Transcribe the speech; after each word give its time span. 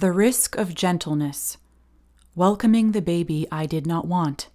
The 0.00 0.12
Risk 0.12 0.56
of 0.56 0.74
Gentleness 0.74 1.58
Welcoming 2.34 2.92
the 2.92 3.02
Baby 3.02 3.46
I 3.52 3.66
Did 3.66 3.86
Not 3.86 4.06
Want 4.06 4.48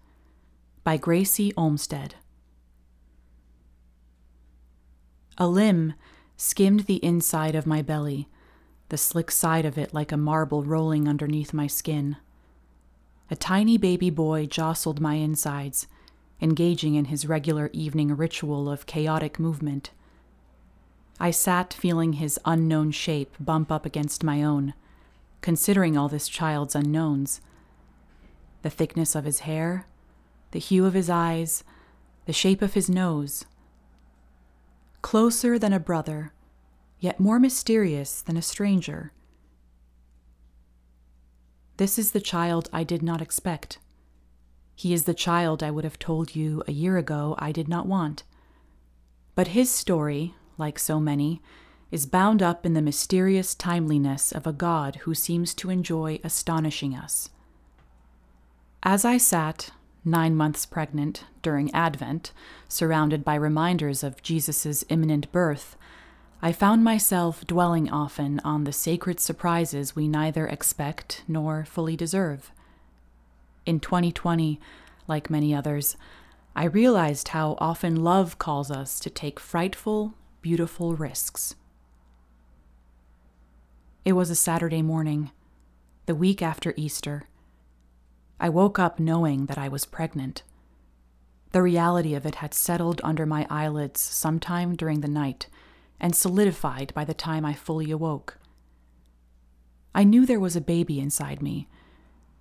by 0.83 0.97
Gracy 0.97 1.53
Olmstead. 1.55 2.15
A 5.37 5.47
limb 5.47 5.93
skimmed 6.35 6.87
the 6.87 6.95
inside 7.05 7.53
of 7.53 7.67
my 7.67 7.83
belly, 7.83 8.27
the 8.89 8.97
slick 8.97 9.29
side 9.29 9.65
of 9.65 9.77
it 9.77 9.93
like 9.93 10.11
a 10.11 10.17
marble 10.17 10.63
rolling 10.63 11.07
underneath 11.07 11.53
my 11.53 11.67
skin. 11.67 12.17
A 13.29 13.35
tiny 13.35 13.77
baby 13.77 14.09
boy 14.09 14.47
jostled 14.47 14.99
my 14.99 15.13
insides, 15.13 15.85
engaging 16.41 16.95
in 16.95 17.05
his 17.05 17.27
regular 17.27 17.69
evening 17.71 18.17
ritual 18.17 18.67
of 18.67 18.87
chaotic 18.87 19.37
movement. 19.37 19.91
I 21.19 21.29
sat 21.29 21.71
feeling 21.71 22.13
his 22.13 22.39
unknown 22.45 22.89
shape 22.89 23.35
bump 23.39 23.71
up 23.71 23.85
against 23.85 24.23
my 24.23 24.41
own, 24.41 24.73
considering 25.45 25.95
all 25.95 26.09
this 26.09 26.27
child's 26.27 26.73
unknowns 26.73 27.39
the 28.63 28.69
thickness 28.71 29.13
of 29.13 29.25
his 29.25 29.41
hair, 29.41 29.85
the 30.49 30.57
hue 30.57 30.87
of 30.87 30.95
his 30.95 31.07
eyes, 31.07 31.63
the 32.25 32.33
shape 32.33 32.63
of 32.63 32.73
his 32.73 32.89
nose. 32.89 33.45
Closer 35.03 35.59
than 35.59 35.71
a 35.71 35.79
brother, 35.79 36.33
yet 36.99 37.19
more 37.19 37.37
mysterious 37.37 38.23
than 38.23 38.35
a 38.35 38.41
stranger. 38.41 39.11
This 41.77 41.99
is 41.99 42.11
the 42.11 42.19
child 42.19 42.67
I 42.73 42.83
did 42.83 43.03
not 43.03 43.21
expect. 43.21 43.77
He 44.75 44.95
is 44.95 45.03
the 45.03 45.13
child 45.13 45.61
I 45.61 45.69
would 45.69 45.83
have 45.83 45.99
told 45.99 46.35
you 46.35 46.63
a 46.67 46.71
year 46.71 46.97
ago 46.97 47.35
I 47.37 47.51
did 47.51 47.67
not 47.67 47.85
want. 47.85 48.23
But 49.35 49.49
his 49.49 49.69
story, 49.69 50.33
like 50.57 50.79
so 50.79 50.99
many, 50.99 51.39
is 51.91 52.05
bound 52.05 52.41
up 52.41 52.65
in 52.65 52.73
the 52.73 52.81
mysterious 52.81 53.55
timeliness 53.55 54.31
of 54.31 54.47
a 54.47 54.53
God 54.53 54.97
who 55.03 55.13
seems 55.13 55.53
to 55.55 55.69
enjoy 55.69 56.19
astonishing 56.23 56.95
us. 56.95 57.29
As 58.83 59.05
I 59.05 59.17
sat, 59.17 59.71
nine 60.03 60.35
months 60.35 60.65
pregnant, 60.65 61.25
during 61.41 61.73
Advent, 61.73 62.31
surrounded 62.67 63.23
by 63.23 63.35
reminders 63.35 64.03
of 64.03 64.21
Jesus' 64.21 64.85
imminent 64.89 65.31
birth, 65.31 65.75
I 66.41 66.51
found 66.51 66.83
myself 66.83 67.47
dwelling 67.47 67.89
often 67.89 68.39
on 68.43 68.65
the 68.65 68.71
sacred 68.71 69.19
surprises 69.19 69.95
we 69.95 70.07
neither 70.07 70.45
expect 70.45 71.23
nor 71.27 71.65
fully 71.65 71.95
deserve. 71.95 72.51
In 73.65 73.79
2020, 73.79 74.59
like 75.07 75.29
many 75.29 75.55
others, 75.55 75.97
I 76.55 76.65
realized 76.65 77.29
how 77.29 77.55
often 77.59 78.03
love 78.03 78.37
calls 78.37 78.69
us 78.69 78.99
to 78.99 79.09
take 79.09 79.39
frightful, 79.39 80.13
beautiful 80.41 80.95
risks. 80.95 81.55
It 84.05 84.13
was 84.13 84.29
a 84.29 84.35
Saturday 84.35 84.83
morning, 84.83 85.31
the 86.05 86.13
week 86.13 86.43
after 86.43 86.75
Easter. 86.77 87.23
I 88.39 88.49
woke 88.49 88.77
up 88.77 88.99
knowing 88.99 89.47
that 89.47 89.57
I 89.57 89.67
was 89.67 89.87
pregnant. 89.87 90.43
The 91.53 91.63
reality 91.63 92.13
of 92.13 92.23
it 92.23 92.35
had 92.35 92.53
settled 92.53 93.01
under 93.03 93.25
my 93.25 93.47
eyelids 93.49 93.99
sometime 93.99 94.75
during 94.75 95.01
the 95.01 95.07
night 95.07 95.47
and 95.99 96.15
solidified 96.15 96.93
by 96.93 97.03
the 97.03 97.15
time 97.15 97.43
I 97.45 97.55
fully 97.55 97.89
awoke. 97.89 98.37
I 99.95 100.03
knew 100.03 100.27
there 100.27 100.39
was 100.39 100.55
a 100.55 100.61
baby 100.61 100.99
inside 100.99 101.41
me, 101.41 101.67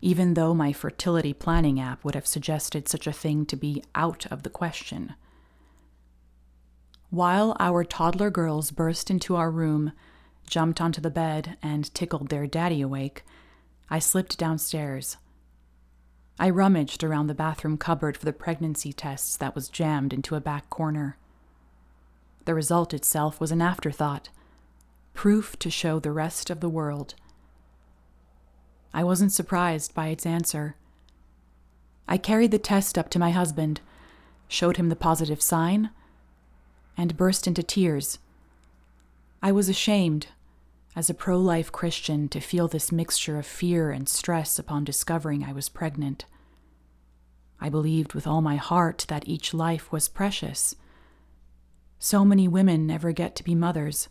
even 0.03 0.35
though 0.35 0.53
my 0.53 0.75
fertility 0.75 1.33
planning 1.33 1.81
app 1.81 2.05
would 2.05 2.15
have 2.15 2.27
suggested 2.27 2.91
such 2.91 3.07
a 3.07 3.13
thing 3.13 3.47
to 3.47 3.57
be 3.57 3.83
out 3.95 4.27
of 4.27 4.43
the 4.43 4.51
question. 4.51 5.15
While 7.09 7.57
our 7.59 7.85
toddler 7.85 8.29
girls 8.29 8.71
burst 8.71 9.11
into 9.11 9.35
our 9.35 9.51
room, 9.51 9.93
jumped 10.49 10.81
onto 10.81 11.01
the 11.01 11.11
bed, 11.11 11.57
and 11.63 11.93
tickled 11.95 12.29
their 12.29 12.47
daddy 12.47 12.81
awake, 12.81 13.25
I 13.91 13.99
slipped 13.99 14.39
downstairs 14.39 15.17
I 16.39 16.51
rummaged 16.51 17.05
around 17.05 17.29
the 17.29 17.35
bathroom 17.35 17.79
cupboard 17.79 18.17
for 18.17 18.25
the 18.25 18.33
pregnancy 18.33 18.93
tests 18.93 19.37
that 19.37 19.55
was 19.55 19.69
jammed 19.69 20.13
into 20.13 20.35
a 20.35 20.41
back 20.41 20.69
corner. 20.69 21.17
The 22.45 22.55
result 22.55 22.93
itself 22.93 23.41
was 23.41 23.53
an 23.53 23.63
afterthought, 23.63 24.31
proof 25.15 25.57
to 25.61 25.71
show 25.71 26.01
the 26.01 26.11
rest 26.11 26.51
of 26.51 26.59
the 26.59 26.69
world. 26.69 27.15
I 28.93 29.05
wasn't 29.05 29.33
surprised 29.33 29.95
by 29.95 30.09
its 30.09 30.27
answer. 30.27 30.75
I 32.09 32.19
carried 32.19 32.51
the 32.51 32.59
test 32.59 32.99
up 32.99 33.11
to 33.11 33.19
my 33.19 33.31
husband, 33.31 33.81
showed 34.49 34.77
him 34.77 34.89
the 34.89 34.97
positive 34.97 35.41
sign, 35.41 35.91
and 36.97 37.17
burst 37.17 37.47
into 37.47 37.63
tears. 37.63 38.19
I 39.41 39.53
was 39.53 39.69
ashamed, 39.69 40.29
as 40.97 41.11
a 41.11 41.15
pro 41.15 41.39
life 41.39 41.73
Christian, 41.73 42.29
to 42.29 42.41
feel 42.41 42.69
this 42.69 42.93
mixture 42.93 43.39
of 43.39 43.47
fear 43.47 43.91
and 43.91 44.09
stress 44.09 44.59
upon 44.59 44.85
discovering 44.85 45.45
I 45.45 45.53
was 45.53 45.69
pregnant. 45.69 46.25
I 47.61 47.69
believed 47.69 48.15
with 48.15 48.27
all 48.27 48.41
my 48.41 48.57
heart 48.57 49.07
that 49.09 49.27
each 49.27 49.55
life 49.55 49.91
was 49.91 50.09
precious. 50.09 50.77
So 51.99 52.25
many 52.25 52.47
women 52.47 52.87
never 52.87 53.13
get 53.13 53.35
to 53.37 53.45
be 53.45 53.55
mothers. 53.55 54.09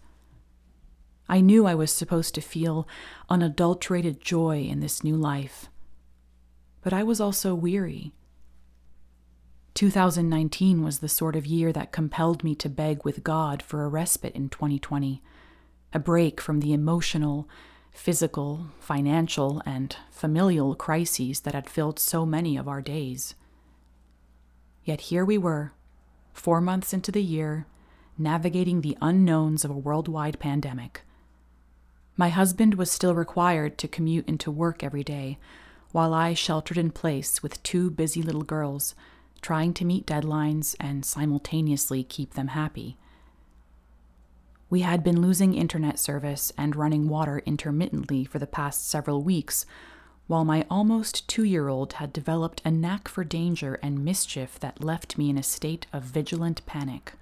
I 1.30 1.40
knew 1.40 1.66
I 1.66 1.76
was 1.76 1.92
supposed 1.92 2.36
to 2.36 2.42
feel 2.42 2.88
unadulterated 3.30 4.20
joy 4.20 4.64
in 4.64 4.80
this 4.82 5.04
new 5.04 5.16
life. 5.16 5.70
But 6.82 6.94
I 6.94 7.04
was 7.04 7.22
also 7.22 7.56
weary. 7.56 8.12
2019 9.74 10.84
was 10.84 11.00
the 11.00 11.10
sort 11.10 11.36
of 11.36 11.46
year 11.46 11.72
that 11.72 11.92
compelled 11.92 12.44
me 12.44 12.56
to 12.56 12.70
beg 12.70 13.06
with 13.06 13.24
God 13.24 13.62
for 13.62 13.84
a 13.84 13.88
respite 13.88 14.36
in 14.36 14.50
2020 14.50 15.22
a 15.94 16.00
break 16.00 16.42
from 16.42 16.60
the 16.60 16.74
emotional, 16.74 17.48
physical, 17.92 18.68
financial, 18.80 19.62
and 19.66 19.96
familial 20.10 20.74
crises 20.76 21.42
that 21.42 21.54
had 21.54 21.70
filled 21.70 22.00
so 22.00 22.26
many 22.26 22.58
of 22.58 22.68
our 22.68 22.82
days. 22.82 23.36
Yet 24.84 25.02
here 25.02 25.24
we 25.24 25.38
were, 25.38 25.72
four 26.34 26.60
months 26.60 26.94
into 26.94 27.12
the 27.12 27.22
year, 27.22 27.68
navigating 28.18 28.82
the 28.82 28.98
unknowns 29.02 29.64
of 29.64 29.72
a 29.72 29.78
worldwide 29.78 30.40
pandemic. 30.40 31.02
My 32.18 32.30
husband 32.30 32.76
was 32.76 32.92
still 32.92 33.16
required 33.16 33.78
to 33.78 33.88
commute 33.88 34.28
into 34.28 34.52
work 34.52 34.84
every 34.84 35.04
day, 35.04 35.38
while 35.92 36.14
I 36.14 36.34
sheltered 36.34 36.78
in 36.78 36.92
place 36.92 37.44
with 37.44 37.62
two 37.64 37.92
busy 37.92 38.22
little 38.22 38.44
girls, 38.44 38.96
trying 39.42 39.74
to 39.76 39.86
meet 39.86 40.08
deadlines 40.08 40.76
and 40.80 41.06
simultaneously 41.06 42.04
keep 42.04 42.34
them 42.34 42.50
happy. 42.50 42.98
We 44.74 44.82
had 44.82 45.04
been 45.04 45.22
losing 45.22 45.54
internet 45.54 46.00
service 46.00 46.52
and 46.58 46.76
running 46.76 47.08
water 47.08 47.44
intermittently 47.46 48.26
for 48.26 48.40
the 48.40 48.48
past 48.48 48.90
several 48.90 49.22
weeks, 49.22 49.68
while 50.26 50.44
my 50.44 50.66
almost 50.68 51.28
two 51.28 51.44
year 51.44 51.68
old 51.68 51.94
had 51.94 52.12
developed 52.12 52.60
a 52.66 52.72
knack 52.72 53.08
for 53.08 53.24
danger 53.24 53.76
and 53.84 54.04
mischief 54.04 54.60
that 54.62 54.84
left 54.84 55.16
me 55.16 55.30
in 55.30 55.38
a 55.38 55.44
state 55.44 55.86
of 55.94 56.02
vigilant 56.02 56.66
panic. 56.66 57.14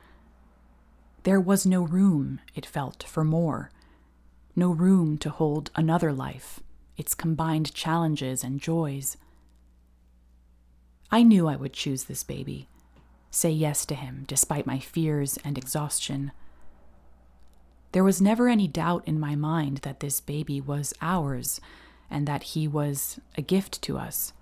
There 1.23 1.41
was 1.41 1.66
no 1.66 1.81
room, 1.81 2.40
it 2.56 2.66
felt, 2.66 3.03
for 3.03 3.25
more. 3.25 3.69
No 4.56 4.72
room 4.72 5.17
to 5.17 5.29
hold 5.29 5.72
another 5.75 6.13
life, 6.13 6.61
its 6.95 7.13
combined 7.13 7.73
challenges 7.73 8.45
and 8.45 8.61
joys. 8.61 9.17
I 11.11 11.22
knew 11.22 11.50
I 11.50 11.57
would 11.57 11.73
choose 11.73 12.06
this 12.06 12.23
baby, 12.23 12.69
say 13.29 13.51
yes 13.51 13.85
to 13.88 13.95
him 13.95 14.23
despite 14.25 14.66
my 14.66 14.79
fears 14.79 15.38
and 15.44 15.57
exhaustion. 15.57 16.31
There 17.91 18.03
was 18.03 18.22
never 18.22 18.47
any 18.47 18.68
doubt 18.68 19.03
in 19.06 19.19
my 19.19 19.35
mind 19.35 19.79
that 19.79 20.00
this 20.00 20.22
baby 20.22 20.62
was 20.62 20.94
ours 21.02 21.59
and 22.09 22.28
that 22.28 22.44
he 22.44 22.68
was 22.68 23.19
a 23.38 23.41
gift 23.41 23.81
to 23.84 23.97
us. 23.97 24.34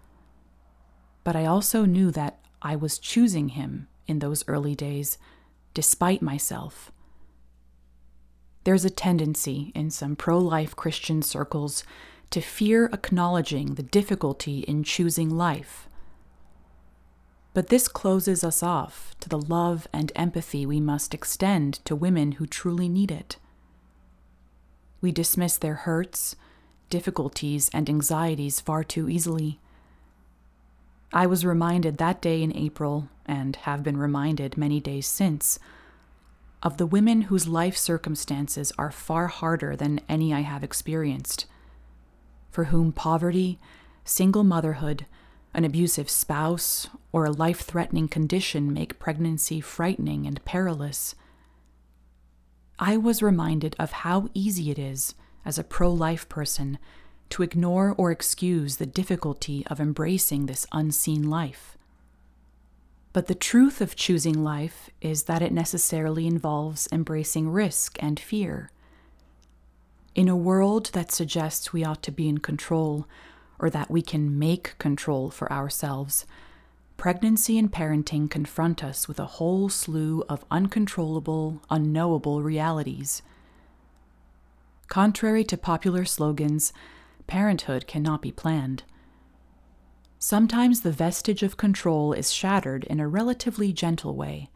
But 1.23 1.35
I 1.35 1.45
also 1.45 1.85
knew 1.85 2.11
that 2.11 2.39
I 2.61 2.75
was 2.75 2.99
choosing 2.99 3.49
him 3.49 3.87
in 4.07 4.19
those 4.19 4.47
early 4.47 4.75
days, 4.75 5.17
despite 5.73 6.21
myself. 6.21 6.91
There's 8.63 8.85
a 8.85 8.89
tendency 8.89 9.71
in 9.73 9.89
some 9.89 10.15
pro 10.15 10.37
life 10.37 10.75
Christian 10.75 11.21
circles 11.21 11.83
to 12.29 12.41
fear 12.41 12.89
acknowledging 12.93 13.75
the 13.75 13.83
difficulty 13.83 14.59
in 14.59 14.83
choosing 14.83 15.29
life. 15.29 15.88
But 17.53 17.67
this 17.67 17.87
closes 17.87 18.43
us 18.43 18.61
off 18.61 19.15
to 19.19 19.29
the 19.29 19.41
love 19.41 19.87
and 19.91 20.11
empathy 20.15 20.65
we 20.65 20.79
must 20.79 21.13
extend 21.13 21.83
to 21.85 21.95
women 21.95 22.33
who 22.33 22.45
truly 22.45 22.87
need 22.87 23.11
it. 23.11 23.37
We 25.01 25.11
dismiss 25.11 25.57
their 25.57 25.75
hurts, 25.75 26.35
difficulties, 26.89 27.69
and 27.73 27.89
anxieties 27.89 28.59
far 28.59 28.83
too 28.83 29.09
easily. 29.09 29.59
I 31.11 31.25
was 31.25 31.45
reminded 31.45 31.97
that 31.97 32.21
day 32.21 32.43
in 32.43 32.55
April, 32.55 33.09
and 33.25 33.55
have 33.57 33.83
been 33.83 33.97
reminded 33.97 34.57
many 34.57 34.79
days 34.79 35.07
since, 35.07 35.57
of 36.61 36.77
the 36.77 36.85
women 36.85 37.23
whose 37.23 37.47
life 37.47 37.77
circumstances 37.77 38.71
are 38.77 38.91
far 38.91 39.27
harder 39.27 39.75
than 39.75 40.01
any 40.07 40.33
I 40.33 40.41
have 40.41 40.63
experienced, 40.63 41.45
for 42.51 42.65
whom 42.65 42.91
poverty, 42.91 43.59
single 44.03 44.43
motherhood, 44.43 45.05
an 45.53 45.65
abusive 45.65 46.09
spouse, 46.09 46.87
or 47.11 47.25
a 47.25 47.31
life 47.31 47.61
threatening 47.61 48.07
condition 48.07 48.73
make 48.73 48.99
pregnancy 48.99 49.59
frightening 49.59 50.27
and 50.27 50.43
perilous. 50.45 51.15
I 52.77 52.97
was 52.97 53.21
reminded 53.21 53.75
of 53.79 53.91
how 53.91 54.29
easy 54.33 54.71
it 54.71 54.79
is, 54.79 55.15
as 55.45 55.57
a 55.57 55.63
pro 55.63 55.91
life 55.91 56.29
person, 56.29 56.77
to 57.29 57.43
ignore 57.43 57.93
or 57.97 58.11
excuse 58.11 58.77
the 58.77 58.85
difficulty 58.85 59.65
of 59.67 59.79
embracing 59.79 60.45
this 60.45 60.65
unseen 60.71 61.29
life. 61.29 61.77
But 63.11 63.27
the 63.27 63.35
truth 63.35 63.81
of 63.81 63.95
choosing 63.95 64.43
life 64.43 64.89
is 65.01 65.23
that 65.23 65.41
it 65.41 65.51
necessarily 65.51 66.27
involves 66.27 66.87
embracing 66.91 67.49
risk 67.49 67.97
and 68.01 68.19
fear. 68.19 68.71
In 70.15 70.27
a 70.27 70.35
world 70.35 70.91
that 70.93 71.11
suggests 71.11 71.73
we 71.73 71.83
ought 71.83 72.03
to 72.03 72.11
be 72.11 72.29
in 72.29 72.39
control, 72.39 73.07
or 73.59 73.69
that 73.69 73.91
we 73.91 74.01
can 74.01 74.39
make 74.39 74.77
control 74.77 75.29
for 75.29 75.51
ourselves, 75.51 76.25
pregnancy 76.97 77.57
and 77.57 77.71
parenting 77.71 78.29
confront 78.29 78.83
us 78.83 79.07
with 79.07 79.19
a 79.19 79.25
whole 79.25 79.69
slew 79.69 80.23
of 80.27 80.45
uncontrollable, 80.49 81.61
unknowable 81.69 82.41
realities. 82.41 83.21
Contrary 84.87 85.43
to 85.43 85.55
popular 85.55 86.03
slogans, 86.03 86.73
parenthood 87.27 87.85
cannot 87.85 88.21
be 88.21 88.31
planned. 88.31 88.83
Sometimes 90.17 90.81
the 90.81 90.91
vestige 90.91 91.43
of 91.43 91.55
control 91.55 92.11
is 92.11 92.33
shattered 92.33 92.83
in 92.85 92.99
a 92.99 93.07
relatively 93.07 93.71
gentle 93.71 94.15
way, 94.15 94.49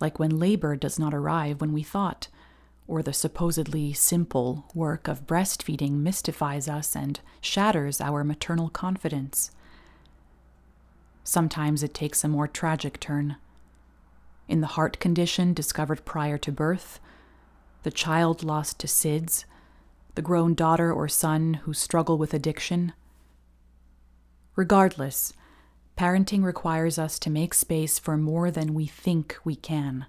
like 0.00 0.18
when 0.18 0.38
labor 0.38 0.74
does 0.74 0.98
not 0.98 1.14
arrive 1.14 1.60
when 1.60 1.72
we 1.72 1.82
thought, 1.82 2.28
or 2.86 3.02
the 3.02 3.12
supposedly 3.12 3.92
simple 3.92 4.66
work 4.74 5.08
of 5.08 5.26
breastfeeding 5.26 5.92
mystifies 5.92 6.68
us 6.68 6.94
and 6.94 7.20
shatters 7.40 8.00
our 8.00 8.22
maternal 8.22 8.68
confidence. 8.68 9.50
Sometimes 11.22 11.82
it 11.82 11.94
takes 11.94 12.22
a 12.22 12.28
more 12.28 12.46
tragic 12.46 13.00
turn. 13.00 13.36
In 14.46 14.60
the 14.60 14.68
heart 14.68 15.00
condition 15.00 15.54
discovered 15.54 16.04
prior 16.04 16.36
to 16.38 16.52
birth, 16.52 17.00
the 17.82 17.90
child 17.90 18.44
lost 18.44 18.78
to 18.80 18.86
SIDS, 18.86 19.44
the 20.14 20.22
grown 20.22 20.54
daughter 20.54 20.92
or 20.92 21.08
son 21.08 21.54
who 21.64 21.72
struggle 21.72 22.18
with 22.18 22.34
addiction. 22.34 22.92
Regardless, 24.54 25.32
parenting 25.98 26.44
requires 26.44 26.98
us 26.98 27.18
to 27.18 27.30
make 27.30 27.54
space 27.54 27.98
for 27.98 28.16
more 28.16 28.50
than 28.50 28.74
we 28.74 28.86
think 28.86 29.36
we 29.44 29.56
can. 29.56 30.06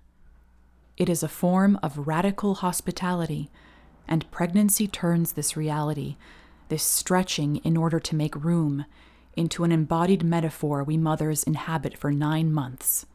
It 0.97 1.09
is 1.09 1.23
a 1.23 1.27
form 1.27 1.77
of 1.83 2.07
radical 2.07 2.55
hospitality, 2.55 3.49
and 4.07 4.29
pregnancy 4.31 4.87
turns 4.87 5.33
this 5.33 5.57
reality, 5.57 6.15
this 6.69 6.83
stretching 6.83 7.57
in 7.57 7.75
order 7.75 7.99
to 7.99 8.15
make 8.15 8.35
room, 8.35 8.85
into 9.35 9.65
an 9.65 9.71
embodied 9.71 10.23
metaphor 10.23 10.83
we 10.83 10.95
mothers 10.95 11.43
inhabit 11.43 11.97
for 11.97 12.11
nine 12.11 12.51
months. 12.51 13.05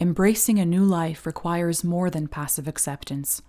Embracing 0.00 0.58
a 0.58 0.64
new 0.64 0.84
life 0.84 1.26
requires 1.26 1.84
more 1.84 2.10
than 2.10 2.26
passive 2.26 2.66
acceptance. 2.66 3.42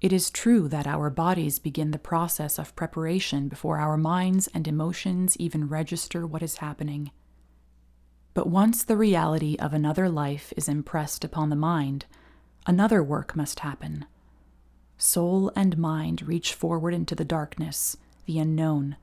It 0.00 0.12
is 0.12 0.30
true 0.30 0.66
that 0.68 0.86
our 0.86 1.10
bodies 1.10 1.58
begin 1.58 1.90
the 1.90 1.98
process 1.98 2.58
of 2.58 2.74
preparation 2.74 3.48
before 3.48 3.78
our 3.78 3.98
minds 3.98 4.48
and 4.54 4.66
emotions 4.66 5.36
even 5.36 5.68
register 5.68 6.26
what 6.26 6.42
is 6.42 6.56
happening. 6.56 7.10
But 8.34 8.48
once 8.48 8.84
the 8.84 8.96
reality 8.96 9.56
of 9.58 9.72
another 9.72 10.08
life 10.08 10.52
is 10.56 10.68
impressed 10.68 11.24
upon 11.24 11.50
the 11.50 11.56
mind, 11.56 12.06
another 12.66 13.02
work 13.02 13.34
must 13.34 13.60
happen. 13.60 14.06
Soul 14.96 15.50
and 15.56 15.78
mind 15.78 16.22
reach 16.22 16.54
forward 16.54 16.94
into 16.94 17.14
the 17.14 17.24
darkness, 17.24 17.96
the 18.26 18.38
unknown, 18.38 18.96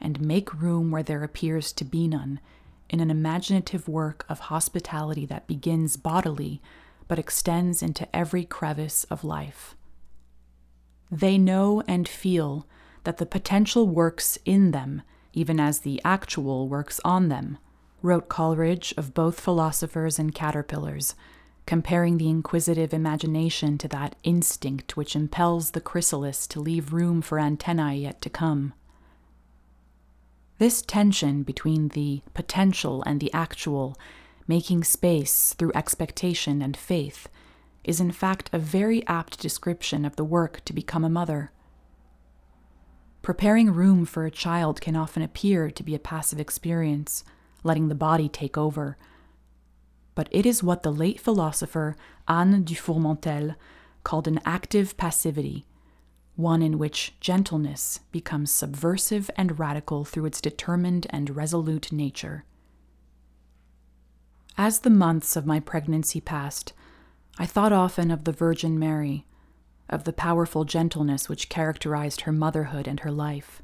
and 0.00 0.20
make 0.20 0.60
room 0.60 0.90
where 0.90 1.02
there 1.02 1.22
appears 1.22 1.72
to 1.72 1.84
be 1.84 2.08
none 2.08 2.40
in 2.90 3.00
an 3.00 3.10
imaginative 3.10 3.88
work 3.88 4.24
of 4.28 4.40
hospitality 4.40 5.24
that 5.26 5.46
begins 5.46 5.96
bodily 5.96 6.60
but 7.08 7.18
extends 7.18 7.82
into 7.82 8.08
every 8.16 8.44
crevice 8.44 9.04
of 9.04 9.24
life. 9.24 9.76
They 11.10 11.36
know 11.36 11.82
and 11.86 12.08
feel 12.08 12.66
that 13.04 13.18
the 13.18 13.26
potential 13.26 13.86
works 13.86 14.38
in 14.44 14.70
them, 14.70 15.02
even 15.32 15.60
as 15.60 15.80
the 15.80 16.00
actual 16.04 16.68
works 16.68 17.00
on 17.04 17.28
them, 17.28 17.58
wrote 18.02 18.28
Coleridge 18.28 18.92
of 18.96 19.14
both 19.14 19.40
philosophers 19.40 20.18
and 20.18 20.34
caterpillars, 20.34 21.14
comparing 21.66 22.18
the 22.18 22.28
inquisitive 22.28 22.92
imagination 22.92 23.78
to 23.78 23.88
that 23.88 24.16
instinct 24.24 24.96
which 24.96 25.14
impels 25.14 25.70
the 25.70 25.80
chrysalis 25.80 26.46
to 26.48 26.60
leave 26.60 26.92
room 26.92 27.22
for 27.22 27.38
antennae 27.38 27.98
yet 27.98 28.20
to 28.20 28.28
come. 28.28 28.74
This 30.58 30.82
tension 30.82 31.42
between 31.42 31.88
the 31.88 32.22
potential 32.34 33.02
and 33.06 33.20
the 33.20 33.32
actual, 33.32 33.96
making 34.46 34.84
space 34.84 35.54
through 35.54 35.72
expectation 35.74 36.62
and 36.62 36.76
faith, 36.76 37.28
is 37.84 38.00
in 38.00 38.12
fact 38.12 38.50
a 38.52 38.58
very 38.58 39.06
apt 39.06 39.40
description 39.40 40.04
of 40.04 40.16
the 40.16 40.24
work 40.24 40.64
to 40.64 40.72
become 40.72 41.04
a 41.04 41.10
mother. 41.10 41.50
Preparing 43.22 43.72
room 43.72 44.04
for 44.04 44.24
a 44.24 44.30
child 44.30 44.80
can 44.80 44.96
often 44.96 45.22
appear 45.22 45.70
to 45.70 45.82
be 45.82 45.94
a 45.94 46.00
passive 46.00 46.40
experience, 46.40 47.24
letting 47.62 47.88
the 47.88 47.94
body 47.94 48.28
take 48.28 48.58
over. 48.58 48.96
But 50.14 50.28
it 50.30 50.44
is 50.44 50.62
what 50.62 50.82
the 50.82 50.92
late 50.92 51.20
philosopher 51.20 51.96
Anne 52.28 52.64
Dufourmantelle 52.64 53.56
called 54.04 54.28
an 54.28 54.40
active 54.44 54.96
passivity, 54.96 55.64
one 56.36 56.62
in 56.62 56.78
which 56.78 57.14
gentleness 57.20 58.00
becomes 58.10 58.50
subversive 58.50 59.30
and 59.36 59.58
radical 59.58 60.04
through 60.04 60.26
its 60.26 60.40
determined 60.40 61.06
and 61.10 61.36
resolute 61.36 61.92
nature. 61.92 62.44
As 64.58 64.80
the 64.80 64.90
months 64.90 65.36
of 65.36 65.46
my 65.46 65.60
pregnancy 65.60 66.20
passed, 66.20 66.72
I 67.38 67.46
thought 67.46 67.72
often 67.72 68.10
of 68.10 68.24
the 68.24 68.32
Virgin 68.32 68.78
Mary, 68.78 69.26
of 69.88 70.04
the 70.04 70.12
powerful 70.12 70.64
gentleness 70.64 71.28
which 71.28 71.48
characterized 71.48 72.22
her 72.22 72.32
motherhood 72.32 72.86
and 72.86 73.00
her 73.00 73.10
life. 73.10 73.62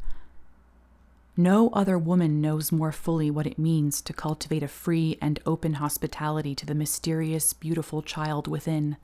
No 1.41 1.69
other 1.69 1.97
woman 1.97 2.41
knows 2.41 2.73
more 2.73 2.91
fully 2.91 3.31
what 3.31 3.47
it 3.47 3.61
means 3.61 4.03
to 4.03 4.13
cultivate 4.13 4.65
a 4.65 4.67
free 4.67 5.17
and 5.23 5.39
open 5.47 5.75
hospitality 5.75 6.53
to 6.57 6.67
the 6.67 6.75
mysterious, 6.75 7.53
beautiful 7.53 8.03
child 8.03 8.49
within. 8.49 8.97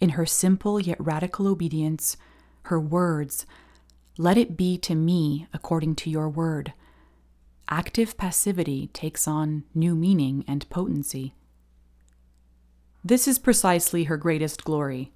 In 0.00 0.10
her 0.10 0.24
simple 0.24 0.78
yet 0.78 1.04
radical 1.04 1.48
obedience, 1.48 2.16
her 2.66 2.78
words, 2.78 3.44
Let 4.18 4.38
it 4.38 4.56
be 4.56 4.78
to 4.78 4.94
me 4.94 5.48
according 5.52 5.96
to 5.96 6.10
your 6.10 6.28
word. 6.28 6.74
Active 7.68 8.16
passivity 8.16 8.86
takes 8.92 9.26
on 9.26 9.64
new 9.74 9.96
meaning 9.96 10.44
and 10.46 10.70
potency. 10.70 11.34
This 13.04 13.26
is 13.26 13.40
precisely 13.40 14.04
her 14.04 14.16
greatest 14.16 14.62
glory 14.62 15.10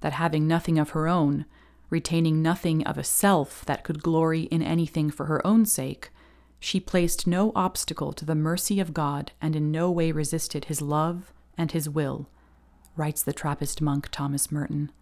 that 0.00 0.12
having 0.12 0.46
nothing 0.46 0.78
of 0.78 0.90
her 0.90 1.08
own, 1.08 1.44
retaining 1.90 2.40
nothing 2.40 2.86
of 2.86 2.96
a 2.96 3.04
self 3.04 3.64
that 3.66 3.84
could 3.84 4.02
glory 4.02 4.42
in 4.42 4.62
anything 4.62 5.10
for 5.10 5.26
her 5.26 5.44
own 5.46 5.66
sake, 5.66 6.10
she 6.58 6.78
placed 6.78 7.26
no 7.26 7.52
obstacle 7.54 8.12
to 8.12 8.24
the 8.24 8.34
mercy 8.34 8.80
of 8.80 8.94
God 8.94 9.32
and 9.40 9.56
in 9.56 9.70
no 9.70 9.90
way 9.90 10.12
resisted 10.12 10.66
his 10.66 10.80
love 10.80 11.32
and 11.58 11.72
his 11.72 11.88
will, 11.88 12.28
writes 12.96 13.22
the 13.22 13.32
Trappist 13.32 13.80
monk 13.80 14.08
Thomas 14.10 14.52
Merton. 14.52 14.92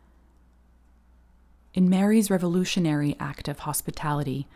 In 1.75 1.90
Mary's 1.90 2.30
revolutionary 2.30 3.16
act 3.21 3.49
of 3.49 3.61
hospitality, 3.61 4.49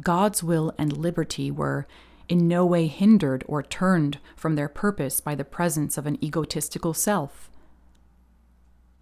God's 0.00 0.42
will 0.42 0.74
and 0.76 0.96
liberty 0.96 1.50
were 1.50 1.86
in 2.28 2.48
no 2.48 2.66
way 2.66 2.86
hindered 2.86 3.44
or 3.46 3.62
turned 3.62 4.18
from 4.34 4.56
their 4.56 4.68
purpose 4.68 5.20
by 5.20 5.34
the 5.34 5.44
presence 5.44 5.96
of 5.96 6.06
an 6.06 6.22
egotistical 6.24 6.92
self. 6.92 7.50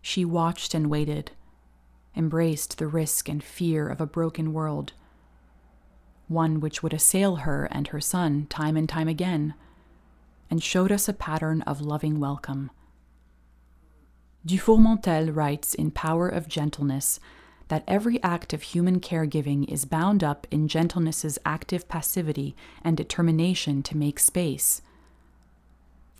She 0.02 0.24
watched 0.24 0.74
and 0.74 0.90
waited, 0.90 1.30
embraced 2.16 2.78
the 2.78 2.86
risk 2.86 3.28
and 3.28 3.42
fear 3.42 3.88
of 3.88 4.00
a 4.00 4.06
broken 4.06 4.52
world, 4.52 4.92
one 6.28 6.60
which 6.60 6.82
would 6.82 6.94
assail 6.94 7.36
her 7.36 7.66
and 7.70 7.88
her 7.88 8.00
son 8.00 8.46
time 8.48 8.76
and 8.76 8.88
time 8.88 9.08
again, 9.08 9.54
and 10.50 10.62
showed 10.62 10.92
us 10.92 11.08
a 11.08 11.12
pattern 11.12 11.62
of 11.62 11.80
loving 11.80 12.20
welcome. 12.20 12.70
Dufourmantelle 14.46 15.34
writes 15.34 15.74
in 15.74 15.90
Power 15.90 16.28
of 16.28 16.48
Gentleness 16.48 17.18
that 17.68 17.84
every 17.88 18.22
act 18.22 18.52
of 18.52 18.62
human 18.62 19.00
caregiving 19.00 19.66
is 19.70 19.86
bound 19.86 20.22
up 20.22 20.46
in 20.50 20.68
gentleness's 20.68 21.38
active 21.46 21.88
passivity 21.88 22.54
and 22.82 22.96
determination 22.96 23.82
to 23.82 23.96
make 23.96 24.18
space. 24.18 24.82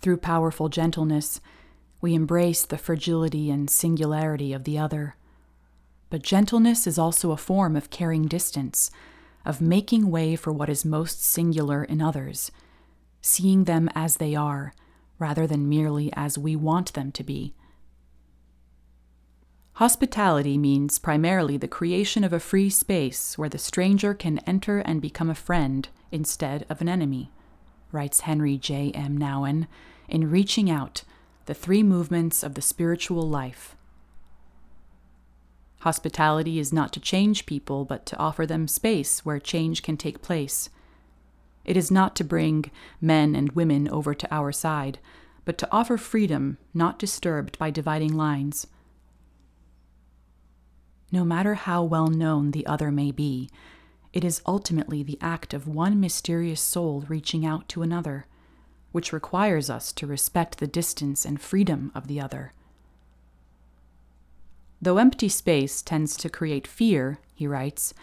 Through 0.01 0.17
powerful 0.17 0.69
gentleness, 0.69 1.39
we 2.01 2.15
embrace 2.15 2.65
the 2.65 2.77
fragility 2.77 3.49
and 3.51 3.69
singularity 3.69 4.53
of 4.53 4.63
the 4.63 4.77
other. 4.77 5.15
But 6.09 6.21
gentleness 6.21 6.87
is 6.87 6.97
also 6.97 7.31
a 7.31 7.37
form 7.37 7.75
of 7.75 7.89
caring 7.89 8.27
distance, 8.27 8.91
of 9.45 9.61
making 9.61 10.09
way 10.09 10.35
for 10.35 10.51
what 10.51 10.69
is 10.69 10.85
most 10.85 11.23
singular 11.23 11.83
in 11.83 12.01
others, 12.01 12.51
seeing 13.21 13.63
them 13.63 13.89
as 13.95 14.17
they 14.17 14.35
are, 14.35 14.73
rather 15.19 15.47
than 15.47 15.69
merely 15.69 16.11
as 16.13 16.37
we 16.37 16.55
want 16.55 16.93
them 16.93 17.11
to 17.11 17.23
be 17.23 17.55
Hospitality 19.75 20.57
means 20.57 20.99
primarily 20.99 21.57
the 21.57 21.67
creation 21.67 22.23
of 22.23 22.31
a 22.31 22.39
free 22.39 22.69
space 22.69 23.37
where 23.37 23.49
the 23.49 23.57
stranger 23.57 24.13
can 24.13 24.39
enter 24.47 24.79
and 24.79 25.01
become 25.01 25.29
a 25.29 25.35
friend 25.35 25.89
instead 26.13 26.65
of 26.69 26.79
an 26.79 26.87
enemy, 26.87 27.29
writes 27.91 28.21
Henri 28.21 28.57
J. 28.57 28.91
M. 28.91 29.17
Nouwen 29.17 29.67
in 30.07 30.31
Reaching 30.31 30.71
Out 30.71 31.03
The 31.45 31.53
Three 31.53 31.83
Movements 31.83 32.41
of 32.41 32.55
the 32.55 32.61
Spiritual 32.61 33.27
Life. 33.27 33.75
Hospitality 35.85 36.57
is 36.57 36.73
not 36.73 36.91
to 36.93 36.99
change 36.99 37.45
people, 37.45 37.85
but 37.85 38.07
to 38.07 38.17
offer 38.17 38.47
them 38.47 38.67
space 38.67 39.23
where 39.23 39.37
change 39.37 39.83
can 39.83 39.97
take 39.97 40.23
place. 40.23 40.71
It 41.63 41.77
is 41.77 41.91
not 41.91 42.15
to 42.15 42.23
bring 42.23 42.71
men 42.99 43.35
and 43.35 43.51
women 43.51 43.87
over 43.89 44.15
to 44.15 44.33
our 44.33 44.51
side, 44.51 44.97
but 45.45 45.59
to 45.59 45.71
offer 45.71 45.97
freedom 45.97 46.57
not 46.73 46.97
disturbed 46.97 47.59
by 47.59 47.69
dividing 47.69 48.17
lines. 48.17 48.65
No 51.11 51.23
matter 51.23 51.53
how 51.53 51.83
well 51.83 52.07
known 52.07 52.49
the 52.49 52.65
other 52.65 52.89
may 52.89 53.11
be, 53.11 53.47
it 54.11 54.23
is 54.23 54.41
ultimately 54.47 55.03
the 55.03 55.19
act 55.21 55.53
of 55.53 55.67
one 55.67 55.99
mysterious 55.99 56.61
soul 56.61 57.05
reaching 57.07 57.45
out 57.45 57.69
to 57.69 57.83
another, 57.83 58.25
which 58.91 59.13
requires 59.13 59.69
us 59.69 59.93
to 59.93 60.07
respect 60.07 60.57
the 60.57 60.65
distance 60.65 61.25
and 61.25 61.39
freedom 61.39 61.91
of 61.93 62.07
the 62.07 62.19
other. 62.19 62.53
Though 64.85 64.99
empty 64.99 65.29
space 65.29 65.81
tends 65.81 66.15
to 66.17 66.29
create 66.29 66.67
fear, 66.67 67.17
he 67.33 67.47
writes, 67.47 67.95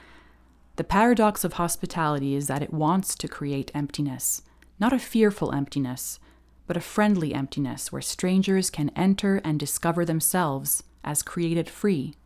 the 0.74 0.82
paradox 0.82 1.44
of 1.44 1.52
hospitality 1.52 2.34
is 2.34 2.48
that 2.48 2.60
it 2.60 2.74
wants 2.74 3.14
to 3.14 3.28
create 3.28 3.70
emptiness, 3.72 4.42
not 4.80 4.92
a 4.92 4.98
fearful 4.98 5.52
emptiness, 5.52 6.18
but 6.66 6.76
a 6.76 6.80
friendly 6.80 7.34
emptiness 7.34 7.92
where 7.92 8.02
strangers 8.02 8.68
can 8.68 8.90
enter 8.96 9.40
and 9.44 9.60
discover 9.60 10.04
themselves 10.04 10.82
as 11.04 11.22
created 11.22 11.70
free. 11.70 12.16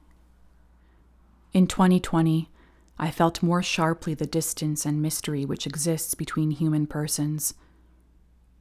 In 1.53 1.67
2020, 1.67 2.49
I 2.99 3.11
felt 3.11 3.43
more 3.43 3.63
sharply 3.63 4.15
the 4.15 4.25
distance 4.25 4.87
and 4.87 5.03
mystery 5.03 5.45
which 5.45 5.67
exists 5.67 6.15
between 6.15 6.53
human 6.53 6.87
persons. 6.87 7.53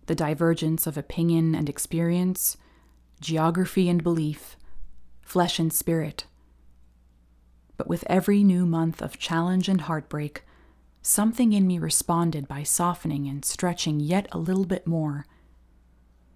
The 0.07 0.15
divergence 0.15 0.87
of 0.87 0.97
opinion 0.97 1.55
and 1.55 1.69
experience, 1.69 2.57
geography 3.21 3.87
and 3.87 4.03
belief, 4.03 4.57
flesh 5.25 5.59
and 5.59 5.73
spirit. 5.73 6.25
But 7.75 7.89
with 7.89 8.05
every 8.07 8.43
new 8.43 8.65
month 8.65 9.01
of 9.01 9.19
challenge 9.19 9.67
and 9.67 9.81
heartbreak, 9.81 10.45
something 11.01 11.51
in 11.51 11.67
me 11.67 11.77
responded 11.77 12.47
by 12.47 12.63
softening 12.63 13.27
and 13.27 13.43
stretching 13.43 13.99
yet 13.99 14.27
a 14.31 14.37
little 14.37 14.65
bit 14.65 14.87
more. 14.87 15.25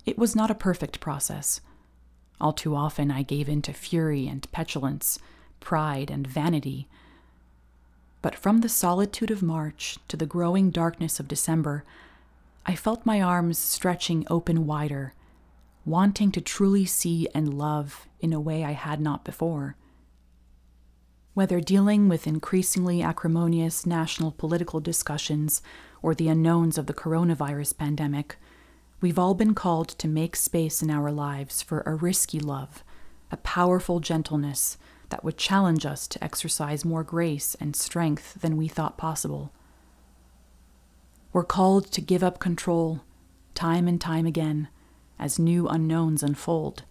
It 0.06 0.18
was 0.18 0.36
not 0.36 0.52
a 0.52 0.56
perfect 0.56 1.00
process. 1.00 1.62
All 2.42 2.52
too 2.52 2.76
often 2.76 3.10
I 3.10 3.22
gave 3.22 3.48
in 3.48 3.62
to 3.64 3.74
fury 3.74 4.28
and 4.28 4.52
petulance, 4.52 5.20
pride 5.60 6.10
and 6.12 6.28
vanity. 6.28 6.88
But 8.22 8.36
from 8.36 8.60
the 8.60 8.70
solitude 8.70 9.32
of 9.32 9.42
March 9.42 9.98
to 10.10 10.18
the 10.18 10.26
growing 10.26 10.72
darkness 10.72 11.20
of 11.20 11.28
December, 11.28 11.86
I 12.66 12.76
felt 12.76 13.06
my 13.06 13.22
arms 13.22 13.58
stretching 13.58 14.26
open 14.30 14.66
wider, 14.66 15.14
wanting 15.86 16.32
to 16.34 16.42
truly 16.42 16.86
see 16.86 17.28
and 17.34 17.54
love 17.54 18.09
in 18.20 18.34
a 18.34 18.40
way 18.40 18.64
I 18.64 18.72
had 18.72 19.00
not 19.00 19.24
before. 19.24 19.76
Whether 21.34 21.62
dealing 21.62 22.10
with 22.10 22.28
increasingly 22.28 23.02
acrimonious 23.02 23.86
national 23.86 24.32
political 24.32 24.80
discussions 24.80 25.62
or 26.02 26.14
the 26.14 26.28
unknowns 26.28 26.78
of 26.78 26.86
the 26.86 26.94
coronavirus 26.94 27.78
pandemic, 27.78 28.38
we've 29.00 29.20
all 29.20 29.34
been 29.34 29.54
called 29.54 29.90
to 29.90 30.08
make 30.08 30.36
space 30.36 30.82
in 30.82 30.90
our 30.90 31.12
lives 31.12 31.62
for 31.62 31.82
a 31.82 31.96
risky 31.96 32.40
love, 32.40 32.84
a 33.32 33.38
powerful 33.38 34.00
gentleness 34.00 34.78
that 35.10 35.24
would 35.24 35.38
challenge 35.38 35.86
us 35.86 36.08
to 36.08 36.24
exercise 36.24 36.84
more 36.86 37.04
grace 37.04 37.56
and 37.60 37.76
strength 37.76 38.42
than 38.42 38.58
we 38.58 38.68
thought 38.68 38.98
possible. 38.98 39.52
We're 41.32 41.44
called 41.44 41.92
to 41.92 42.02
give 42.02 42.24
up 42.24 42.40
control, 42.40 43.02
time 43.54 43.88
and 43.88 44.02
time 44.02 44.26
again, 44.26 44.68
as 45.20 45.38
new 45.38 45.68
unknowns 45.68 46.24
unfold. 46.24 46.84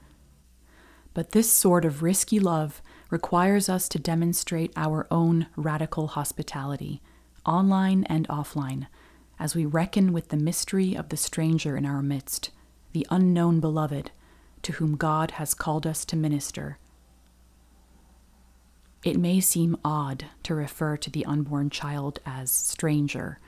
But 1.14 1.32
this 1.32 1.50
sort 1.50 1.84
of 1.84 2.02
risky 2.02 2.38
love 2.38 2.82
requires 3.10 3.68
us 3.68 3.88
to 3.88 3.98
demonstrate 3.98 4.72
our 4.76 5.06
own 5.10 5.46
radical 5.56 6.08
hospitality, 6.08 7.00
online 7.46 8.04
and 8.04 8.28
offline, 8.28 8.86
as 9.38 9.54
we 9.54 9.64
reckon 9.64 10.12
with 10.12 10.28
the 10.28 10.36
mystery 10.36 10.94
of 10.94 11.08
the 11.08 11.16
stranger 11.16 11.76
in 11.76 11.86
our 11.86 12.02
midst, 12.02 12.50
the 12.92 13.06
unknown 13.10 13.60
beloved, 13.60 14.10
to 14.62 14.72
whom 14.72 14.96
God 14.96 15.32
has 15.32 15.54
called 15.54 15.86
us 15.86 16.04
to 16.06 16.16
minister. 16.16 16.78
It 19.04 19.16
may 19.16 19.40
seem 19.40 19.76
odd 19.84 20.26
to 20.42 20.54
refer 20.54 20.96
to 20.96 21.10
the 21.10 21.24
unborn 21.24 21.70
child 21.70 22.18
as 22.26 22.50
stranger, 22.50 23.38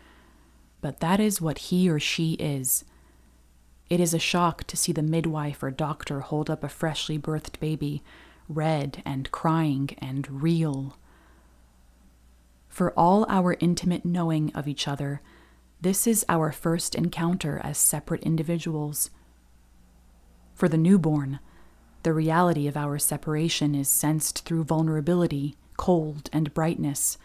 but 0.80 1.00
that 1.00 1.20
is 1.20 1.40
what 1.40 1.58
he 1.58 1.90
or 1.90 1.98
she 1.98 2.34
is 2.34 2.84
it 3.90 3.98
is 3.98 4.14
a 4.14 4.18
shock 4.20 4.64
to 4.64 4.76
see 4.76 4.92
the 4.92 5.02
midwife 5.02 5.62
or 5.62 5.70
doctor 5.72 6.20
hold 6.20 6.48
up 6.48 6.62
a 6.62 6.68
freshly 6.68 7.18
birthed 7.18 7.58
baby, 7.58 8.02
red 8.48 9.02
and 9.04 9.30
crying 9.32 9.90
and 9.98 10.42
real. 10.42 10.96
For 12.68 12.92
all 12.92 13.26
our 13.28 13.56
intimate 13.58 14.04
knowing 14.04 14.52
of 14.54 14.68
each 14.68 14.86
other, 14.86 15.20
this 15.80 16.06
is 16.06 16.24
our 16.28 16.52
first 16.52 16.94
encounter 16.94 17.60
as 17.64 17.78
separate 17.78 18.22
individuals. 18.22 19.10
For 20.54 20.68
the 20.68 20.78
newborn, 20.78 21.40
the 22.04 22.12
reality 22.12 22.68
of 22.68 22.76
our 22.76 22.98
separation 22.98 23.74
is 23.74 23.88
sensed 23.88 24.44
through 24.44 24.64
vulnerability, 24.64 25.56
cold, 25.76 26.30
and 26.32 26.54
brightness, 26.54 27.18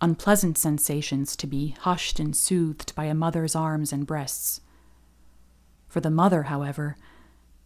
unpleasant 0.00 0.58
sensations 0.58 1.36
to 1.36 1.46
be 1.46 1.76
hushed 1.80 2.18
and 2.18 2.34
soothed 2.36 2.94
by 2.94 3.04
a 3.04 3.14
mother's 3.14 3.54
arms 3.54 3.92
and 3.92 4.06
breasts. 4.06 4.60
For 5.88 6.00
the 6.00 6.10
mother, 6.10 6.44
however, 6.44 6.96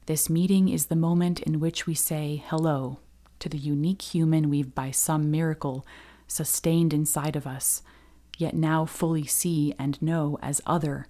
this 0.07 0.31
meeting 0.31 0.69
is 0.69 0.87
the 0.87 0.97
moment 0.97 1.41
in 1.41 1.61
which 1.61 1.87
we 1.87 1.95
say 1.95 2.43
hello 2.47 2.99
to 3.41 3.49
the 3.49 3.59
unique 3.59 4.03
human 4.03 4.49
we've 4.49 4.75
by 4.75 4.91
some 4.91 5.31
miracle 5.31 5.85
sustained 6.27 6.95
inside 6.95 7.37
of 7.37 7.47
us, 7.47 7.83
yet 8.39 8.55
now 8.55 8.87
fully 8.87 9.27
see 9.27 9.75
and 9.79 10.01
know 10.01 10.39
as 10.41 10.61
other. 10.65 11.07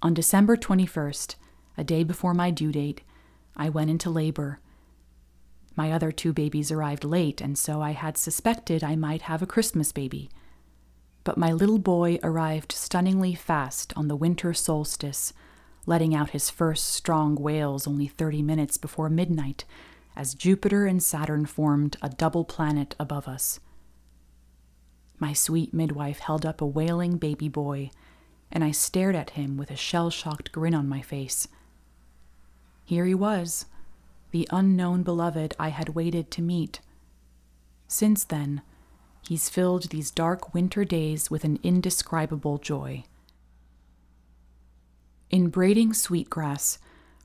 On 0.00 0.14
December 0.14 0.56
21st, 0.56 1.34
a 1.76 1.84
day 1.84 2.04
before 2.04 2.34
my 2.34 2.50
due 2.50 2.72
date, 2.72 3.02
I 3.56 3.68
went 3.68 3.90
into 3.90 4.10
labor. 4.10 4.60
My 5.74 5.92
other 5.92 6.12
two 6.12 6.32
babies 6.32 6.70
arrived 6.70 7.04
late, 7.04 7.40
and 7.40 7.58
so 7.58 7.82
I 7.82 7.92
had 7.92 8.16
suspected 8.16 8.82
I 8.82 8.96
might 8.96 9.22
have 9.22 9.42
a 9.42 9.46
Christmas 9.46 9.92
baby 9.92 10.30
but 11.24 11.38
my 11.38 11.52
little 11.52 11.78
boy 11.78 12.18
arrived 12.22 12.72
stunningly 12.72 13.34
fast 13.34 13.92
on 13.96 14.08
the 14.08 14.16
winter 14.16 14.52
solstice, 14.52 15.32
letting 15.86 16.14
out 16.14 16.30
his 16.30 16.50
first 16.50 16.86
strong 16.86 17.34
wails 17.34 17.86
only 17.86 18.06
30 18.06 18.42
minutes 18.42 18.76
before 18.76 19.08
midnight 19.08 19.64
as 20.16 20.34
Jupiter 20.34 20.86
and 20.86 21.02
Saturn 21.02 21.46
formed 21.46 21.96
a 22.02 22.08
double 22.08 22.44
planet 22.44 22.94
above 23.00 23.26
us. 23.26 23.60
My 25.18 25.32
sweet 25.32 25.72
midwife 25.72 26.18
held 26.18 26.44
up 26.44 26.60
a 26.60 26.66
wailing 26.66 27.16
baby 27.16 27.48
boy, 27.48 27.90
and 28.50 28.62
I 28.62 28.72
stared 28.72 29.14
at 29.14 29.30
him 29.30 29.56
with 29.56 29.70
a 29.70 29.76
shell 29.76 30.10
shocked 30.10 30.52
grin 30.52 30.74
on 30.74 30.88
my 30.88 31.00
face. 31.00 31.48
Here 32.84 33.06
he 33.06 33.14
was, 33.14 33.66
the 34.32 34.48
unknown 34.50 35.02
beloved 35.02 35.54
I 35.58 35.68
had 35.68 35.90
waited 35.90 36.30
to 36.32 36.42
meet. 36.42 36.80
Since 37.86 38.24
then, 38.24 38.62
He's 39.28 39.48
filled 39.48 39.84
these 39.84 40.10
dark 40.10 40.52
winter 40.52 40.84
days 40.84 41.30
with 41.30 41.44
an 41.44 41.58
indescribable 41.62 42.58
joy. 42.58 43.04
In 45.30 45.48
Braiding 45.48 45.94
Sweetgrass, 45.94 46.78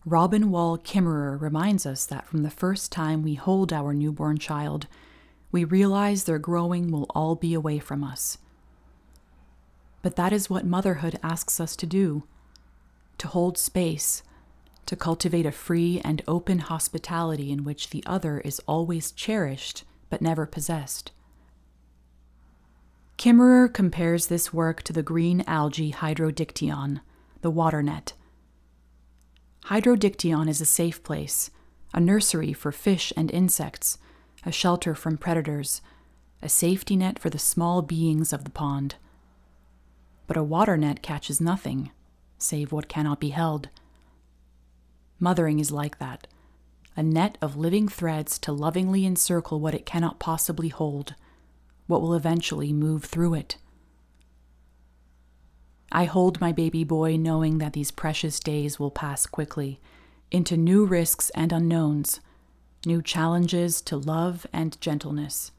Robin 0.05 0.49
Wall 0.49 0.77
Kimmerer 0.77 1.41
reminds 1.41 1.85
us 1.85 2.05
that 2.05 2.25
from 2.25 2.43
the 2.43 2.49
first 2.49 2.91
time 2.91 3.23
we 3.23 3.33
hold 3.33 3.73
our 3.73 3.93
newborn 3.93 4.37
child, 4.37 4.87
we 5.51 5.63
realize 5.63 6.23
their 6.23 6.39
growing 6.39 6.91
will 6.91 7.07
all 7.09 7.35
be 7.35 7.53
away 7.53 7.79
from 7.79 8.03
us. 8.03 8.37
But 10.01 10.15
that 10.15 10.31
is 10.31 10.49
what 10.49 10.65
motherhood 10.65 11.19
asks 11.21 11.59
us 11.59 11.75
to 11.75 11.85
do 11.85 12.23
to 13.17 13.27
hold 13.27 13.57
space, 13.57 14.21
to 14.85 14.95
cultivate 14.95 15.45
a 15.45 15.51
free 15.51 15.99
and 16.05 16.21
open 16.27 16.59
hospitality 16.59 17.51
in 17.51 17.63
which 17.63 17.89
the 17.89 18.03
other 18.05 18.39
is 18.41 18.61
always 18.67 19.11
cherished 19.11 19.83
but 20.09 20.21
never 20.21 20.45
possessed. 20.45 21.11
Kimmerer 23.17 23.67
compares 23.73 24.27
this 24.27 24.53
work 24.53 24.83
to 24.83 24.93
the 24.93 25.01
green 25.01 25.43
algae 25.47 25.91
Hydrodictyon, 25.91 27.01
the 27.41 27.49
water 27.49 27.81
net. 27.81 28.13
Hydrodictyon 29.65 30.47
is 30.47 30.61
a 30.61 30.65
safe 30.65 31.01
place, 31.01 31.49
a 31.95 31.99
nursery 31.99 32.53
for 32.53 32.71
fish 32.71 33.11
and 33.17 33.31
insects, 33.31 33.97
a 34.45 34.51
shelter 34.51 34.93
from 34.93 35.17
predators, 35.17 35.81
a 36.43 36.49
safety 36.49 36.95
net 36.95 37.17
for 37.17 37.31
the 37.31 37.39
small 37.39 37.81
beings 37.81 38.31
of 38.31 38.43
the 38.43 38.51
pond. 38.51 38.95
But 40.27 40.37
a 40.37 40.43
water 40.43 40.77
net 40.77 41.01
catches 41.01 41.41
nothing, 41.41 41.89
save 42.37 42.71
what 42.71 42.87
cannot 42.87 43.19
be 43.19 43.29
held. 43.29 43.69
Mothering 45.19 45.59
is 45.59 45.71
like 45.71 45.97
that 45.97 46.27
a 46.95 47.03
net 47.03 47.37
of 47.43 47.55
living 47.55 47.87
threads 47.87 48.39
to 48.39 48.51
lovingly 48.51 49.05
encircle 49.05 49.59
what 49.59 49.75
it 49.75 49.85
cannot 49.85 50.17
possibly 50.17 50.69
hold 50.69 51.13
what 51.87 52.01
will 52.01 52.13
eventually 52.13 52.71
move 52.71 53.05
through 53.05 53.33
it. 53.33 53.57
I 55.91 56.05
hold 56.05 56.41
my 56.41 56.51
baby 56.51 56.83
boy 56.83 57.17
knowing 57.17 57.57
that 57.57 57.73
these 57.73 57.91
precious 57.91 58.39
days 58.39 58.77
will 58.77 58.91
pass 58.91 59.25
quickly 59.25 59.79
into 60.29 60.57
new 60.57 60.85
risks 60.85 61.29
and 61.31 61.51
unknowns, 61.51 62.19
new 62.85 63.01
challenges 63.01 63.81
to 63.81 63.97
love 63.97 64.45
and 64.51 64.79
gentleness. 64.81 65.51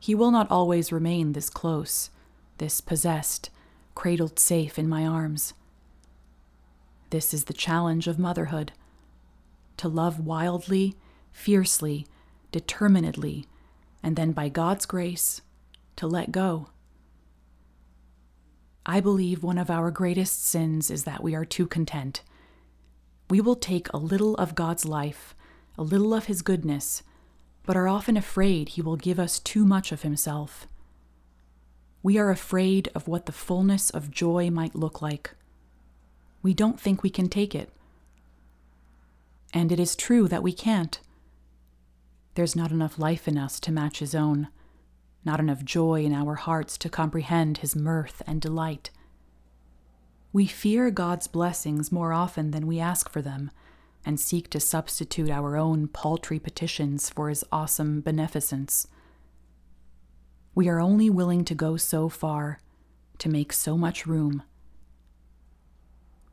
He 0.00 0.14
will 0.14 0.30
not 0.30 0.50
always 0.50 0.92
remain 0.92 1.32
this 1.32 1.50
close, 1.50 2.10
this 2.58 2.80
possessed, 2.80 3.50
cradled 3.94 4.38
safe 4.38 4.78
in 4.78 4.88
my 4.88 5.06
arms. 5.06 5.54
This 7.10 7.32
is 7.32 7.44
the 7.44 7.52
challenge 7.52 8.06
of 8.06 8.18
motherhood 8.18 8.72
to 9.76 9.88
love 9.88 10.20
wildly, 10.20 10.94
fiercely, 11.32 12.06
determinedly, 12.52 13.46
and 14.04 14.16
then 14.16 14.32
by 14.32 14.50
God's 14.50 14.84
grace, 14.84 15.40
to 15.96 16.06
let 16.06 16.30
go. 16.30 16.68
I 18.84 19.00
believe 19.00 19.42
one 19.42 19.56
of 19.56 19.70
our 19.70 19.90
greatest 19.90 20.44
sins 20.44 20.90
is 20.90 21.04
that 21.04 21.22
we 21.22 21.34
are 21.34 21.46
too 21.46 21.66
content. 21.66 22.20
We 23.30 23.40
will 23.40 23.56
take 23.56 23.90
a 23.92 23.96
little 23.96 24.34
of 24.34 24.54
God's 24.54 24.84
life, 24.84 25.34
a 25.78 25.82
little 25.82 26.12
of 26.12 26.26
His 26.26 26.42
goodness, 26.42 27.02
but 27.64 27.78
are 27.78 27.88
often 27.88 28.18
afraid 28.18 28.68
He 28.68 28.82
will 28.82 28.96
give 28.96 29.18
us 29.18 29.38
too 29.38 29.64
much 29.64 29.90
of 29.90 30.02
Himself. 30.02 30.68
We 32.02 32.18
are 32.18 32.28
afraid 32.28 32.90
of 32.94 33.08
what 33.08 33.24
the 33.24 33.32
fullness 33.32 33.88
of 33.88 34.10
joy 34.10 34.50
might 34.50 34.76
look 34.76 35.00
like. 35.00 35.30
We 36.42 36.52
don't 36.52 36.78
think 36.78 37.02
we 37.02 37.08
can 37.08 37.30
take 37.30 37.54
it. 37.54 37.70
And 39.54 39.72
it 39.72 39.80
is 39.80 39.96
true 39.96 40.28
that 40.28 40.42
we 40.42 40.52
can't. 40.52 41.00
There's 42.34 42.56
not 42.56 42.70
enough 42.70 42.98
life 42.98 43.28
in 43.28 43.38
us 43.38 43.60
to 43.60 43.72
match 43.72 44.00
His 44.00 44.14
own 44.14 44.48
not 45.24 45.40
enough 45.40 45.64
joy 45.64 46.04
in 46.04 46.12
our 46.12 46.34
hearts 46.34 46.76
to 46.78 46.88
comprehend 46.88 47.58
his 47.58 47.74
mirth 47.74 48.22
and 48.26 48.40
delight. 48.40 48.90
We 50.32 50.46
fear 50.46 50.90
God's 50.90 51.26
blessings 51.26 51.90
more 51.90 52.12
often 52.12 52.50
than 52.50 52.66
we 52.66 52.80
ask 52.80 53.08
for 53.08 53.22
them, 53.22 53.50
and 54.04 54.20
seek 54.20 54.50
to 54.50 54.60
substitute 54.60 55.30
our 55.30 55.56
own 55.56 55.88
paltry 55.88 56.38
petitions 56.38 57.08
for 57.08 57.30
his 57.30 57.44
awesome 57.50 58.02
beneficence. 58.02 58.86
We 60.54 60.68
are 60.68 60.80
only 60.80 61.08
willing 61.08 61.44
to 61.46 61.54
go 61.54 61.76
so 61.78 62.08
far, 62.08 62.60
to 63.18 63.28
make 63.30 63.52
so 63.52 63.78
much 63.78 64.06
room. 64.06 64.42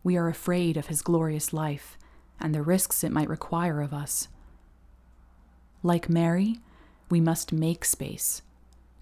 We 0.04 0.18
are 0.18 0.28
afraid 0.28 0.76
of 0.78 0.88
his 0.88 1.02
glorious 1.02 1.54
life 1.54 1.98
and 2.40 2.54
the 2.54 2.64
risks 2.64 3.04
it 3.04 3.12
might 3.12 3.30
require 3.30 3.82
of 3.82 3.94
us. 3.94 4.28
Like 5.84 6.10
Mary, 6.10 6.60
we 7.10 7.20
must 7.20 7.52
make 7.52 7.86
space 7.86 8.42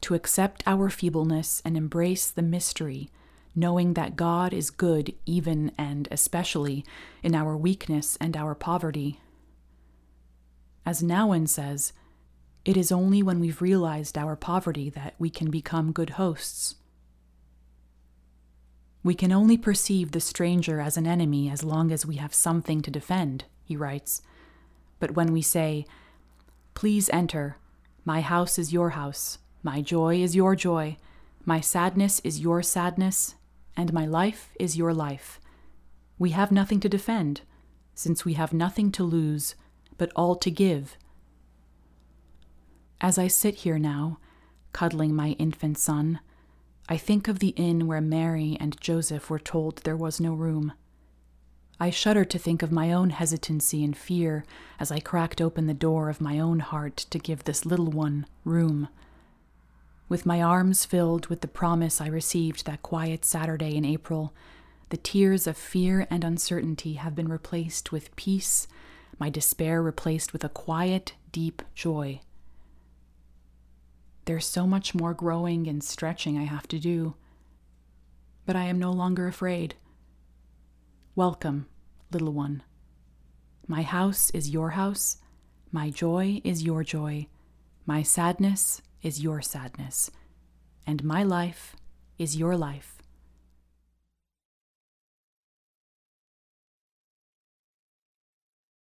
to 0.01 0.13
accept 0.13 0.63
our 0.65 0.89
feebleness 0.89 1.61
and 1.65 1.75
embrace 1.75 2.31
the 2.31 2.41
mystery, 2.41 3.09
knowing 3.53 3.93
that 3.93 4.15
God 4.15 4.53
is 4.53 4.69
good 4.69 5.13
even 5.25 5.71
and 5.77 6.07
especially 6.09 6.85
in 7.21 7.35
our 7.35 7.57
weakness 7.57 8.17
and 8.21 8.37
our 8.37 8.55
poverty. 8.55 9.19
As 10.85 11.03
Nouwen 11.03 11.47
says, 11.47 11.91
it 12.63 12.77
is 12.77 12.91
only 12.91 13.21
when 13.21 13.39
we've 13.39 13.61
realized 13.61 14.17
our 14.17 14.35
poverty 14.35 14.89
that 14.91 15.15
we 15.19 15.29
can 15.29 15.49
become 15.49 15.91
good 15.91 16.11
hosts. 16.11 16.75
We 19.03 19.15
can 19.15 19.31
only 19.31 19.57
perceive 19.57 20.11
the 20.11 20.19
stranger 20.19 20.79
as 20.79 20.97
an 20.97 21.07
enemy 21.07 21.49
as 21.49 21.63
long 21.63 21.91
as 21.91 22.05
we 22.05 22.15
have 22.15 22.33
something 22.33 22.81
to 22.81 22.91
defend, 22.91 23.45
he 23.63 23.75
writes. 23.75 24.21
But 24.99 25.11
when 25.11 25.31
we 25.31 25.41
say, 25.41 25.85
Please 26.79 27.09
enter, 27.11 27.57
my 28.05 28.21
house 28.21 28.57
is 28.57 28.71
your 28.71 28.91
house, 28.91 29.39
my 29.61 29.81
joy 29.81 30.15
is 30.15 30.33
your 30.33 30.55
joy, 30.55 30.95
my 31.43 31.59
sadness 31.59 32.21
is 32.23 32.39
your 32.39 32.63
sadness, 32.63 33.35
and 33.75 33.91
my 33.91 34.05
life 34.05 34.53
is 34.57 34.77
your 34.77 34.93
life. 34.93 35.41
We 36.17 36.29
have 36.29 36.53
nothing 36.53 36.79
to 36.79 36.87
defend, 36.87 37.41
since 37.95 38.23
we 38.23 38.35
have 38.35 38.53
nothing 38.53 38.93
to 38.93 39.03
lose, 39.03 39.55
but 39.97 40.09
all 40.15 40.37
to 40.37 40.49
give. 40.49 40.95
As 43.01 43.17
I 43.17 43.27
sit 43.27 43.55
here 43.55 43.77
now, 43.77 44.19
cuddling 44.71 45.13
my 45.13 45.31
infant 45.31 45.77
son, 45.77 46.21
I 46.87 46.95
think 46.95 47.27
of 47.27 47.39
the 47.39 47.53
inn 47.57 47.87
where 47.87 47.99
Mary 47.99 48.55
and 48.57 48.79
Joseph 48.79 49.29
were 49.29 49.37
told 49.37 49.79
there 49.79 49.97
was 49.97 50.21
no 50.21 50.33
room. 50.33 50.71
I 51.79 51.89
shudder 51.89 52.25
to 52.25 52.37
think 52.37 52.61
of 52.61 52.71
my 52.71 52.91
own 52.91 53.11
hesitancy 53.11 53.83
and 53.83 53.95
fear 53.95 54.43
as 54.79 54.91
I 54.91 54.99
cracked 54.99 55.41
open 55.41 55.67
the 55.67 55.73
door 55.73 56.09
of 56.09 56.19
my 56.19 56.39
own 56.39 56.59
heart 56.59 56.97
to 57.09 57.19
give 57.19 57.43
this 57.43 57.65
little 57.65 57.89
one 57.89 58.25
room 58.43 58.89
with 60.09 60.25
my 60.25 60.41
arms 60.41 60.85
filled 60.85 61.27
with 61.27 61.41
the 61.41 61.47
promise 61.47 62.01
I 62.01 62.07
received 62.07 62.65
that 62.65 62.81
quiet 62.81 63.23
Saturday 63.23 63.75
in 63.75 63.85
April, 63.85 64.33
the 64.89 64.97
tears 64.97 65.45
of 65.45 65.55
fear 65.55 66.07
and 66.09 66.23
uncertainty 66.23 66.93
have 66.93 67.15
been 67.15 67.27
replaced 67.27 67.91
with 67.91 68.15
peace, 68.15 68.67
my 69.19 69.29
despair 69.29 69.83
replaced 69.83 70.33
with 70.33 70.43
a 70.43 70.49
quiet, 70.49 71.13
deep 71.31 71.61
joy. 71.75 72.21
There's 74.25 74.47
so 74.47 74.65
much 74.65 74.95
more 74.95 75.13
growing 75.13 75.67
and 75.67 75.83
stretching 75.83 76.39
I 76.39 76.45
have 76.45 76.67
to 76.69 76.79
do, 76.79 77.13
but 78.47 78.55
I 78.55 78.63
am 78.63 78.79
no 78.79 78.91
longer 78.91 79.27
afraid. 79.27 79.75
Welcome, 81.19 81.67
little 82.13 82.31
one. 82.31 82.63
My 83.67 83.81
house 83.81 84.29
is 84.29 84.51
your 84.51 84.69
house, 84.69 85.17
my 85.69 85.89
joy 85.89 86.39
is 86.45 86.63
your 86.63 86.81
joy, 86.85 87.27
my 87.85 88.03
sadness 88.03 88.81
is 89.01 89.21
your 89.21 89.41
sadness, 89.41 90.11
and 90.87 91.03
my 91.03 91.23
life 91.23 91.75
is 92.17 92.37
your 92.37 92.55
life. 92.55 92.98